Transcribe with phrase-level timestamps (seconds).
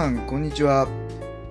[0.00, 0.88] さんこんにちは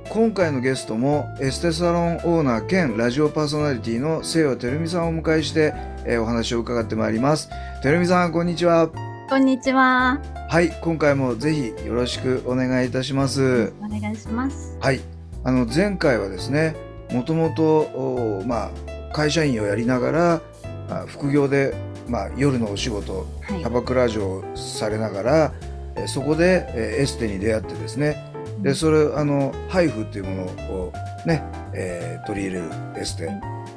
[0.09, 5.72] 今回のゲストもエステサロンオーナー兼ラジオパーソナリティの清和てるみさんをお迎えして、
[6.03, 7.48] えーお話を伺ってまいります
[7.84, 8.89] てるみさんこんにちは
[9.30, 10.20] こんにちは。
[10.49, 14.75] はい今回もぜひよろしくお願いいたしますお願いします。
[14.80, 15.02] はい
[15.44, 16.75] あの前回はですね
[17.11, 18.72] もともとおま
[19.11, 20.41] あ会社員をやりながら
[20.89, 21.75] あ副業で、
[22.08, 23.69] まあ、夜のお仕事はいキャ。
[23.69, 25.53] バクラ嬢をされながら、
[25.95, 28.28] えーそこで、えーエステに出会ってですね
[28.61, 30.43] でそれあのハイフっていうもの
[30.73, 30.93] を
[31.25, 31.43] ね、
[31.73, 33.31] えー取り入れるエステ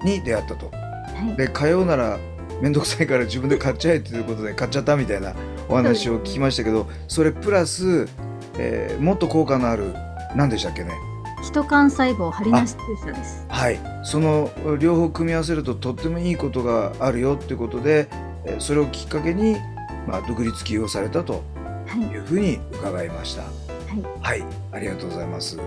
[0.04, 1.36] に出会ったとはい。
[1.36, 2.18] で通うなら
[2.60, 5.32] 面倒くさいから自分で買っちゃえということで 買っちゃったみたいな
[5.68, 8.08] お話を聞きましたけどそれプラス、
[8.58, 9.94] えーもっと効果のある
[10.34, 10.90] 何でしたっけね？
[11.42, 12.80] 人幹細胞張りなし注
[13.10, 13.44] 射です。
[13.48, 18.08] はいその両方組み合わせるととってもいいことがあるよっていうことで
[18.44, 19.56] えーそれをきっかけに、
[20.06, 21.42] まあ、独立起業されたと
[21.86, 22.00] はい。
[22.00, 23.42] いうふうに伺いました。
[23.42, 23.50] はい。
[24.20, 25.58] はい、ありがとうございます。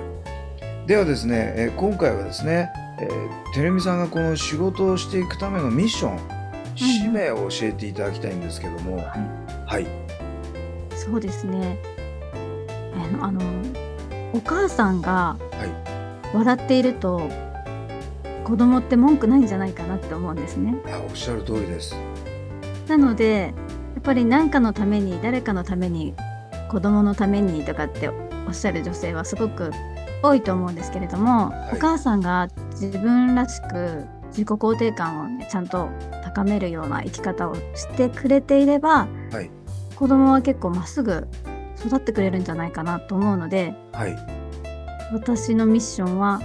[0.88, 6.20] ではですね、えー今回はですね、えー、てるみさんがこの仕事をしていくためのミッション、
[6.76, 9.16] 使命を教えていただきたいんですけども、は
[9.66, 9.88] はい、
[10.96, 11.78] そうですね。
[12.96, 13.42] あの、あの
[14.34, 15.38] お母さんがは
[16.34, 17.30] 笑っていると、
[18.44, 20.76] 子供って文句ないんじゃないかなって思うんですね。
[20.86, 21.96] い、あおっしゃる通りです。
[22.88, 23.53] なので、
[23.96, 26.14] やっぱり何かのために、誰かのために、
[26.75, 29.72] 子供のためにとかっておっしゃる女性はすごく
[30.22, 35.88] 多いと思うんですけれども、いお母さんが自分らしく自己肯定感を、ね、ちゃんと
[36.25, 39.50] 高めるような生き方をしてくれていれば、はい
[39.96, 41.30] 子供は結構まっすぐ
[41.85, 44.18] 育ってくれるんじゃないかなと思うのではい、
[45.14, 46.41] 私のミッションは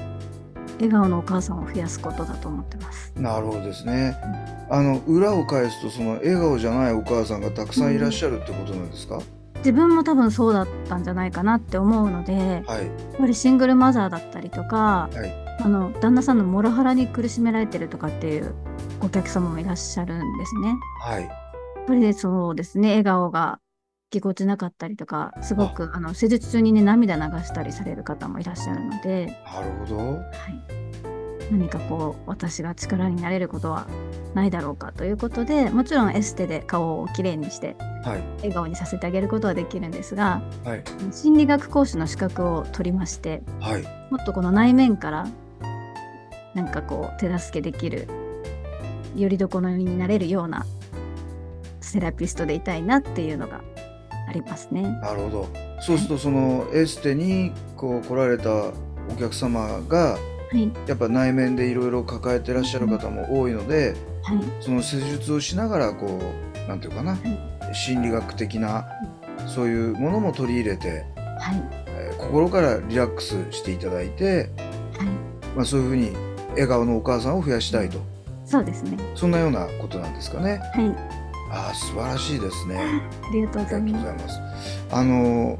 [0.75, 3.13] 笑顔のお母さんを増やすことだと思ってます。
[3.17, 4.17] なるほどですね。
[4.71, 9.21] あの裏を返すとその笑顔じゃないお母さんがたくさんいらっしゃるってことなんですか？
[9.61, 18.55] 自分も多分そうだったんじゃないかなって思うので、やっはい、ぱりシングルマザーだったりとか、はい、あの旦那さんのモラハラに苦しめられてるとかっていう
[19.03, 20.75] お客様もいらっしゃるんですね。
[21.03, 23.61] はい、やっぱりそうですね、笑顔が
[24.11, 26.01] ぎこちなかったりとか、すごくあ。
[26.01, 29.97] の施術中にね、涙流したりされる方もいらっしゃるので、なるほど。
[29.97, 33.87] はい、何かこう、私が力になれることは
[34.35, 45.29] ないだろうかということで、もちろんエステで顔をきれいにして、はい、笑顔にさせてあげることはできるんですが、はい、心理学講師の資格を取りまして、はい、もっとこの内面から、
[46.55, 48.09] なんかこう、手助けできる、
[49.17, 50.65] よりどころになれるような
[51.81, 53.61] セラピストでいたいなっていうのが
[54.29, 54.83] ありますね。
[54.83, 55.49] なるほど。
[55.81, 58.73] そうするとそのエステにこう来られたお
[59.19, 60.19] 客様が
[60.51, 63.95] はい、やっぱ内面でいろいろ抱えてらっしゃる方も多いので、
[64.25, 67.19] はい、その施術をしながらこうなんていうかな、
[67.75, 68.87] 心理学的な
[69.49, 71.05] そういうものも取り入れて、
[71.41, 74.51] はい、えー心からリラックスしていただいて、
[74.97, 75.07] はい、
[75.57, 76.13] まあ、そういうふうに
[76.51, 77.99] 笑顔のお母さんを増やしたいと
[78.45, 78.97] そうですね。
[79.17, 80.61] そんなようなことなんですかね。
[80.75, 80.95] はい、
[81.51, 82.79] ああ素晴らしいですね。
[82.79, 84.41] ありがとうございます。
[84.93, 85.59] あの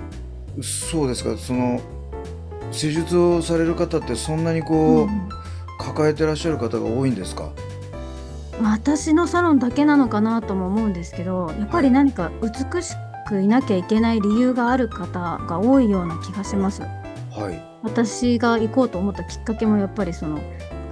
[0.63, 1.81] そうですかその
[2.73, 4.67] 施術をされる方ってそんなにす。
[4.67, 5.29] こう、うん
[5.83, 7.51] 抱えてらっしゃる方が多いんですか？
[8.63, 12.95] 私のサロンだけなのかなとも思うんですけど、やっぱり何か美し
[13.27, 16.83] くいなきゃいけない理由がある方が多いような気がします。
[16.83, 20.39] はい私が行こうと思ったきっかけもやっぱりその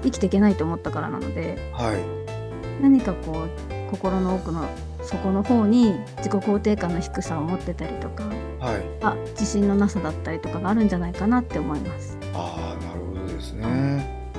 [0.03, 4.67] 生きていけないと思ったからなので、はい何かこう心の奥の
[5.03, 8.25] 底の方に自己肯定感の低さを持ってたりとか、
[8.61, 8.82] はい。
[9.03, 12.17] あ自信のなさだったりとかがあるんじゃないかなって思います。
[12.35, 14.31] ああなるほどですね。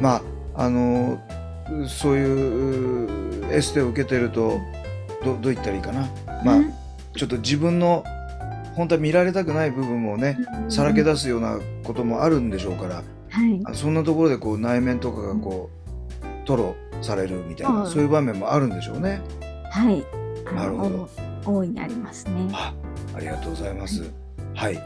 [0.00, 0.22] まあ
[0.54, 1.18] あの
[1.88, 4.58] そういうエステを受けてると
[5.24, 6.08] どどう言ったらいいかな。
[6.44, 6.72] まあうん
[7.16, 8.04] ちょっと自分の
[8.74, 10.36] 本当は見られたくない部分もね
[10.68, 13.02] さらけ出すようなこともあるんでしょうから、は
[13.46, 15.70] いあそんなところでこう内面とかがこ
[16.22, 19.22] う吐露されるみたいな、はいそういう場面もあるんでしょうね。
[19.70, 20.04] はい
[20.54, 21.08] なるほど
[21.46, 22.50] お大いにありますね。
[22.52, 22.74] あ
[23.14, 24.12] ありがとうございます。
[24.54, 24.78] はい。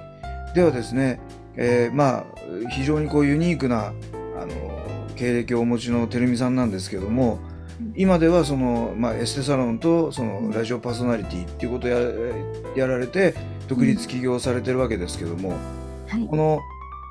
[0.55, 1.21] ではですね、
[1.57, 2.25] えーまあ
[2.71, 4.70] 非常にこうユニークなあの
[5.21, 7.41] 経歴をお持ちのてるみさんなんですけども
[7.79, 7.93] うん。
[7.95, 12.01] 今ではその、まあ、エステサロンとそのラジオパーソナリティっていうことをや
[12.75, 13.35] やられて
[13.69, 15.51] 独立起業されてるわけですけども、
[16.09, 16.27] はい。
[16.27, 16.61] この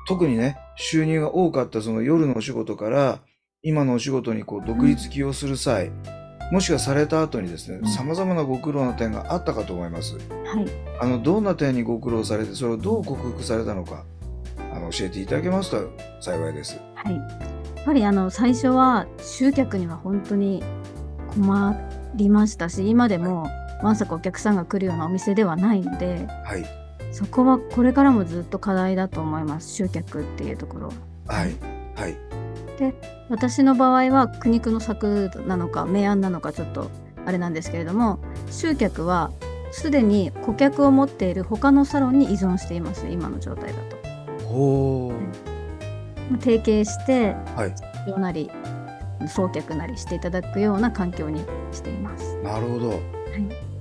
[0.08, 3.20] 特にね収入が多かったその夜のお仕事から
[3.62, 5.92] 今のお仕事にこう独立起業する際、
[6.50, 7.88] もしくはされた後にですねうん。
[7.88, 10.16] さまざまなご苦労の点があったかと思います。
[10.16, 10.66] はい。
[11.00, 14.04] あのどんな点にご苦労されてそれをどう克服されたのか
[14.72, 15.90] あの教えていただけますと
[16.20, 16.80] 幸いです。
[16.94, 17.20] はい、や
[17.80, 20.62] っぱりあの最初は集客には本当に
[21.34, 21.76] 困
[22.14, 23.48] りましたし今でも
[23.82, 26.64] まさかお客さんが来るようなお店ではないのではい。
[27.12, 30.92] そこはこれからもずっと課題だと思います集客っていうところ。
[31.26, 31.34] は。
[31.34, 31.54] はい。
[31.96, 32.16] はい。
[33.28, 36.90] 私の場合は苦肉の策なのか明暗なのかちょっと
[37.26, 38.18] あれなんですけれども
[38.50, 39.30] 集客は
[39.70, 44.00] すでに顧客を持っている他のサロンに依存しています今の状態だと。
[46.38, 48.50] 提携してうはいなり
[49.28, 52.36] 送客なりしていただくような環境にしています。
[52.42, 52.88] なるほど。
[52.88, 53.00] はい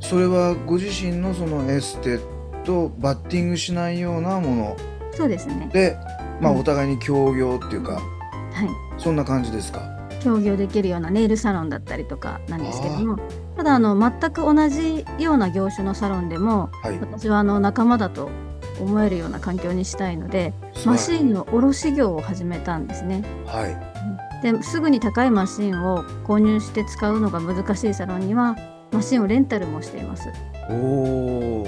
[0.01, 2.19] それはご自身のそのエステ
[2.63, 4.77] とバッティングしないようなもの
[5.11, 5.69] そうですね。
[5.73, 5.97] で、
[6.39, 8.01] まあ、うんお互いに協業っていうか、はい。
[8.97, 9.81] そんな感じですか？
[10.21, 13.19] 協業できるようなネイルサロンだったりとかなんですけども、
[13.57, 16.99] ただあの全く同じような業種のサロンでも、はい。
[16.99, 18.29] 私はあの仲間だと
[18.79, 20.53] 思えるような環境にしたいので、
[20.85, 23.23] マシンの卸業を始めたんですね。
[23.45, 23.77] はい。
[24.41, 28.55] ですぐに高いマシンを購入して使うのが難しいサロンには
[28.91, 30.29] マシンをレンタルもしています。
[30.69, 31.67] おお。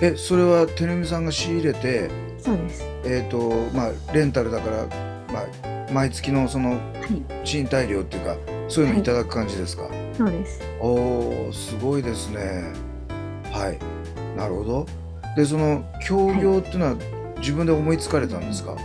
[0.00, 2.84] え、それはてるみさんが仕入れて、そうです。
[3.04, 4.86] えっ、と、まあ、レンタルだから、
[5.32, 7.46] まあ、毎月のそのはい。
[7.46, 8.36] 賃貸料っていうか、
[8.68, 9.88] そういうのいただく感じですか？
[10.16, 10.60] そうです。
[10.80, 12.64] おお、すごいですね。
[13.50, 13.78] はい。
[14.36, 14.86] なるほど。
[15.38, 16.94] で、その協業っていうのは
[17.38, 18.76] 自分で思いつかれたんですか？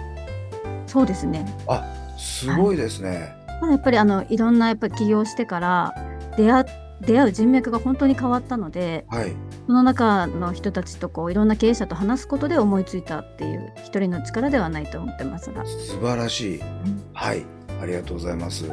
[0.86, 1.44] そうですね。
[1.68, 1.84] あ、
[2.16, 3.36] すごいですね。
[3.48, 5.96] ただやっぱりあのいろんなやっぱ起業してから
[6.38, 6.66] 出会
[7.02, 9.34] 出会う人脈が本当に変わったのではい。
[9.66, 16.62] その中の人たちとこういろんな経営者と話すことで思いついたっていう一人の力ではないと思ってますが、素晴らしい。
[17.14, 17.44] はい。
[17.82, 18.70] ありがとうございます。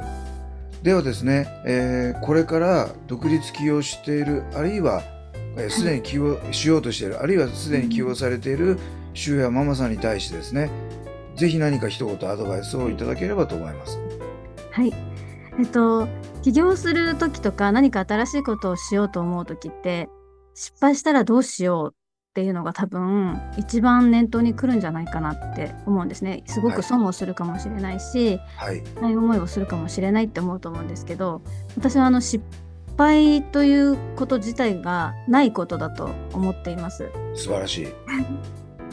[0.82, 5.19] ではですね、えーこれから独立起業している、あるいはえー
[5.68, 8.78] すで、に起業しようとしている、あるいはすでに起業されている
[9.14, 10.70] 主婦やママさんに対してですね、
[11.36, 13.98] ぜひ何か一言アドバイスをいただければと思います。
[14.70, 14.92] はい
[15.58, 16.08] えっと
[16.42, 20.08] 起業する時とか何か新しいことをしようと思う時って
[20.54, 28.82] 失敗したらどうしようっていうのが多分一番念頭に来るんじゃないかなって思うんですねすごはいく損をするかもしれないし、はい。
[28.82, 31.42] 辛い思いをするかもしれないって思うと思うんですけど
[31.76, 32.42] 私はあの失
[33.00, 37.88] 敗ということ自体がないことだと思っています素晴らしい。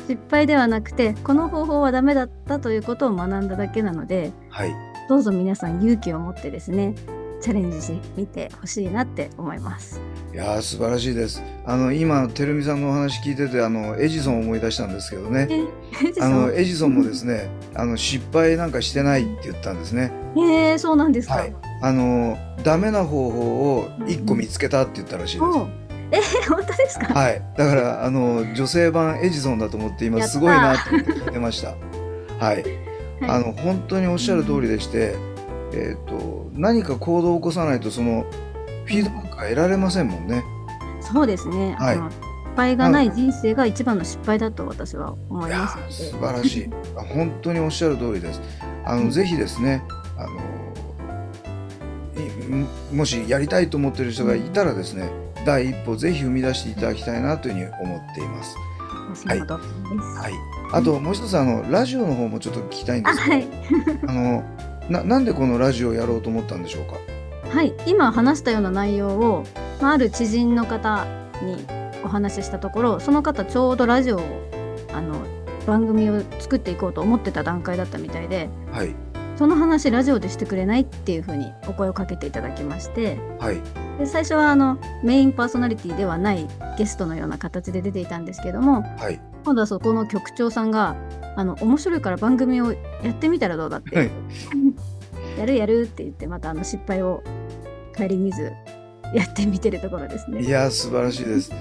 [0.08, 4.74] 失敗ではなくてこの方法はダメだったということを学んだだけなのではい。
[5.10, 6.96] どうぞ皆さん勇気を持ってですね
[7.42, 10.02] チャレンジしてみてほしいなって思います
[10.34, 11.42] いやー素晴らしいです。
[11.66, 15.48] あの今てるみさんのお話聞いててあのエジソンを思い出したんですけどね。
[15.50, 20.12] えあのエジソンもですね、あの失敗なんかしてないって言ったんですね。
[20.36, 21.56] えー、そうなんですか、はい。
[21.82, 25.44] あのダメな方法を一個見つけたって言ったらしいです。
[25.44, 25.68] おう
[26.12, 27.42] えー、本当ですか、はい。
[27.58, 31.70] だからあの女性版エジソンだと思って今すごいなと思って聞いてました。
[31.70, 31.80] はい。
[32.40, 32.88] はい
[33.22, 35.16] あの本当におっしゃる通りでして、
[35.74, 38.26] えっ、と何か行動を起こさないとその
[38.86, 40.44] フィードバックが得られませんもんね。
[41.02, 42.00] そうですね、はい
[42.58, 46.70] 失敗がない人生が一番の失敗だと私は思いますの素晴らしい。
[46.98, 48.42] あ本当におっしゃる通りです。
[48.84, 49.84] あの、うんぜひですね、
[50.18, 50.32] あの
[52.92, 55.12] いもしやりたいと思っている人がいたらですね、
[55.46, 58.56] 第一歩ぜひ踏み出していただきたいなというふうに思っています。
[59.14, 59.70] 私のことです、
[60.18, 60.34] はい。
[60.74, 63.48] あともう一つあのラジオの方もちょっと聞きたいんですけど、あはい
[64.08, 64.44] あの
[64.90, 66.96] ななんでこのラジオをやろうと思ったんでしょうか？
[67.50, 69.44] はい、今話したような内容を、
[69.82, 71.06] まあ、ある知人の方
[71.42, 71.66] に
[72.04, 74.22] お話ししたところその方ちょうどラジオを
[74.94, 75.26] あの
[75.66, 78.96] 番組を作っていこうと思ってた段階だったみたいではい
[79.38, 83.18] その話ラジオでしてくれないっていうふうにお声をかけていただきまして。
[83.40, 83.62] はい。
[84.00, 89.20] で最初はあのメインパーソナリティではないゲストのような形で出ていたんですけどもはい。
[89.44, 90.96] 今度はそこの局長さんが
[91.36, 92.80] あの面白いから番組をや
[93.12, 94.12] ってみたらどうだって、はい。
[95.38, 97.24] やるやるって言ってまたあの失敗を
[97.96, 98.52] 顧みず
[99.14, 100.42] やってみてるところですね。
[100.42, 101.52] いやー素晴らしいです。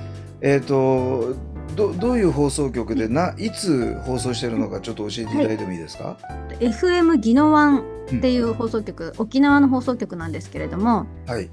[0.40, 1.34] えっ、と
[1.76, 6.16] どどういう放送局でないつ放送してるのかちょっと教えていただいてもいいですか
[6.60, 7.84] ？FM 宜野湾
[8.16, 11.50] っていう放送局、沖縄の放送局なんですけれども、はい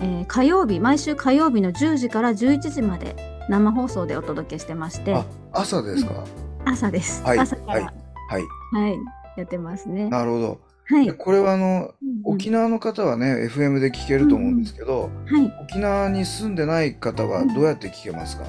[0.00, 3.16] えー火曜日毎週火曜日の10時から11時まで
[3.48, 6.24] 生放送でお届けしてましてあ朝ですか？
[6.64, 7.22] 朝です。
[7.22, 7.92] はい朝から、は
[8.28, 8.98] はいい、はい。
[9.36, 10.08] やってますね。
[10.10, 10.60] なるほど。
[10.88, 11.12] はい。
[11.16, 11.66] これはあの、
[12.02, 15.52] うんうん沖縄の方はね、FM で聞けると思うんですけど、はい。
[15.62, 18.44] 沖縄に住んでない方はどうやって聞けますか、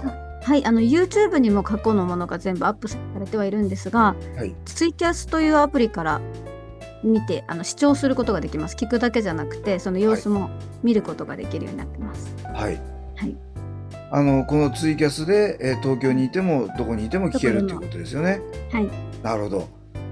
[0.48, 6.22] はい、あの YouTube にも過去のものが全部アップされてはいるんですが、はいツイキャスというアプリから
[7.04, 8.78] 見てあの視聴することができます。
[8.78, 10.50] 聞くだけじゃなくて、その様子も
[10.84, 12.34] 見ることができるようになってます。
[12.46, 12.80] はい。
[13.18, 13.36] はい。
[14.10, 18.40] あの、このツイキャスで、えー東京にいてもどこにいても聞けるっていうことですよね。
[18.72, 18.90] はい。
[19.22, 19.68] なるほど。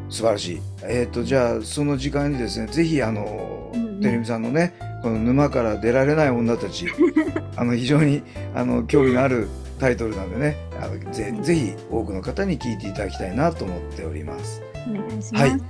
[0.09, 0.61] 素晴らしい。
[0.83, 6.87] えっ、と、じゃあ、その時間にですね、ぜひ、あの、うんうんてるみさんのね、この沼から出られない女たち、
[7.55, 8.21] あの、非常に、
[8.53, 9.47] あの、興味のある
[9.79, 14.62] タイトルなんでね、あのぜはいぜひ多くの方に聞いていただきたいなと思っております。
[14.88, 15.36] お願いします。
[15.36, 15.62] はい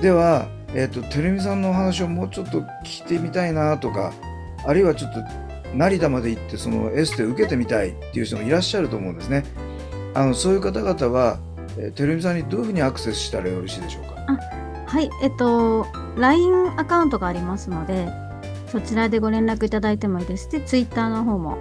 [0.00, 4.12] では、えっ、と、てるみさんのお話をもうちょっと聞いてみたいなとか、
[4.66, 5.20] あるいはちょっと
[5.74, 9.44] 成田まで行ってそのエステ受けてみたいっていう人もいらっしゃると思うんですね。
[10.12, 11.38] あのそういう方々は、
[11.78, 14.38] えー、てるみさんにどういうふうにアクセスしたらよろしいでしょうか？
[14.86, 15.86] はい、えっと、
[16.18, 18.08] LINE アカウントがありますので、
[18.68, 21.56] そちらでご連絡いただいてもいいですし、Twitter の方も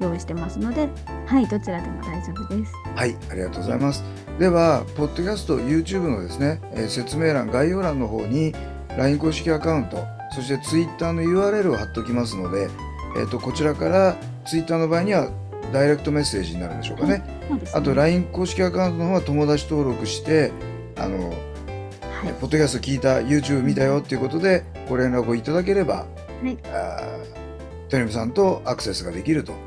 [0.00, 0.90] 用意してますので、
[1.26, 2.72] はい、どちらでも大丈夫です。
[2.94, 4.04] はい、ありがとうございます。
[4.38, 8.54] では、ポッドキャスト、YouTube のですね、えー説明欄、概要欄の方に
[8.96, 10.04] LINE 公式アカウント、
[10.34, 12.68] そして Twitter の URL を貼っておきますので、
[13.16, 15.30] えー、とこちらから Twitter の場合には
[15.72, 17.22] ダイレクトメッセージになるんでしょうかね。
[17.48, 17.80] そうですね。
[17.80, 20.52] あと LINE 公式アカウントの方は友達登録して、
[20.96, 21.36] あの、はい、
[22.40, 26.06] ポッドキャスト聞いた、YouTube 見たよっていうことでご連絡をいただければ、は
[26.44, 27.44] いあー
[27.88, 29.58] テレビさんとアクセスができるとは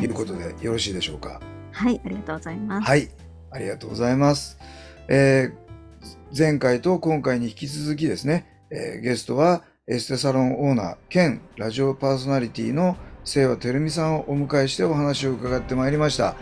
[0.00, 1.40] いいうことでよろしいでしょうか？
[1.72, 2.88] はい、ありがとうございます。
[2.88, 3.08] はい、
[3.50, 4.58] ありがとうございます。
[5.08, 5.64] えー
[6.36, 16.34] 前回と今回に引き続きですね、えーゲストはエステサロンオーナー兼ラジオパーソナリティの清和てるみさんをお迎えしてお話を伺ってまいりました。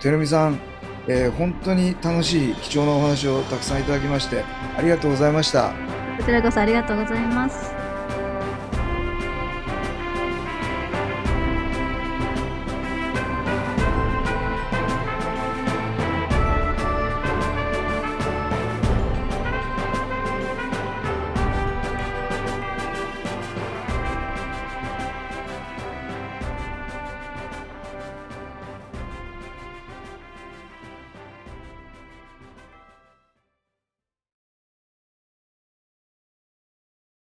[0.00, 0.60] てるみさん、
[1.08, 4.44] えー本当に楽しい貴重なお話をたくさんいただきまして
[4.76, 5.72] ありがとうございました。
[6.18, 7.79] こちらこそありがとうございます。